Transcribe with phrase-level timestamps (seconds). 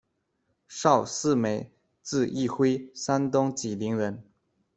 [0.67, 4.25] 邵士梅，字峄晖，山东济宁人。